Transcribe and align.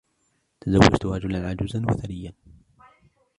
تزوجت 0.61 1.05
رجلاً 1.05 1.49
عجوزاً 1.49 1.85
وثرياً. 1.89 2.33